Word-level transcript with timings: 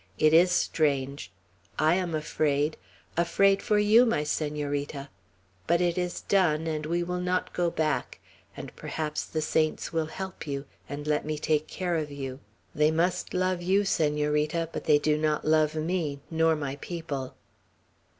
"It 0.17 0.33
is 0.33 0.49
strange. 0.49 1.31
I 1.77 1.93
am 1.93 2.15
afraid, 2.15 2.75
afraid 3.15 3.61
for 3.61 3.77
you, 3.77 4.03
my 4.03 4.23
Senorita! 4.23 5.09
But 5.67 5.79
it 5.79 5.95
is 5.95 6.21
done, 6.21 6.65
and 6.65 6.87
we 6.87 7.03
will 7.03 7.19
not 7.19 7.53
go 7.53 7.69
back; 7.69 8.17
and 8.57 8.75
perhaps 8.75 9.23
the 9.25 9.43
saints 9.43 9.93
will 9.93 10.07
help 10.07 10.47
you, 10.47 10.65
and 10.89 11.05
will 11.05 11.11
let 11.11 11.23
me 11.23 11.37
take 11.37 11.67
care 11.67 11.97
of 11.97 12.09
you. 12.09 12.39
They 12.73 12.89
must 12.89 13.35
love 13.35 13.61
you, 13.61 13.85
Senorita; 13.85 14.69
but 14.71 14.85
they 14.85 14.97
do 14.97 15.19
not 15.19 15.45
love 15.45 15.75
me, 15.75 16.19
nor 16.31 16.55
my 16.55 16.77
people." 16.77 17.35